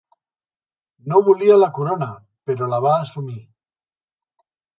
No 1.11 1.19
volia 1.27 1.57
la 1.63 1.67
corona 1.75 2.07
però 2.49 2.71
la 2.73 2.81
va 2.87 2.95
assumir. 3.03 3.37